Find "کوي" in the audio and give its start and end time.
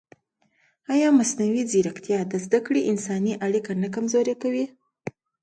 4.41-4.65